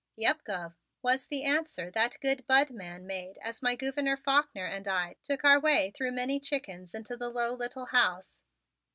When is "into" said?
6.95-7.15